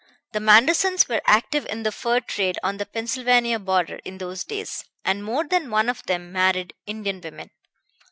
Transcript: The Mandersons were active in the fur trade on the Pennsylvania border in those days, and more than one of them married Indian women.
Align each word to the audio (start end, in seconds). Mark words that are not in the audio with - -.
The 0.31 0.39
Mandersons 0.39 1.07
were 1.07 1.21
active 1.27 1.67
in 1.67 1.83
the 1.83 1.91
fur 1.91 2.21
trade 2.21 2.57
on 2.63 2.77
the 2.77 2.87
Pennsylvania 2.87 3.59
border 3.59 3.99
in 4.03 4.17
those 4.17 4.43
days, 4.43 4.83
and 5.05 5.23
more 5.23 5.43
than 5.45 5.69
one 5.69 5.89
of 5.89 6.01
them 6.07 6.31
married 6.31 6.73
Indian 6.87 7.21
women. 7.21 7.51